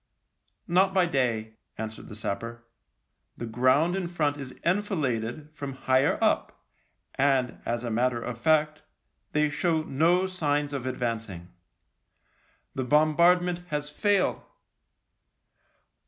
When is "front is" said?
4.07-4.59